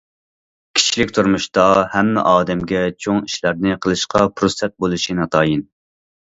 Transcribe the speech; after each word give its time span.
كىشىلىك 0.77 1.13
تۇرمۇشتا 1.17 1.65
ھەممە 1.97 2.25
ئادەمگە 2.33 2.83
چوڭ 3.07 3.21
ئىشلارنى 3.29 3.79
قىلىشقا 3.87 4.25
پۇرسەت 4.41 4.77
بولۇشى 4.83 5.21
ناتايىن. 5.23 5.67